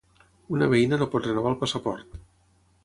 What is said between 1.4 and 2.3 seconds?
el passaport.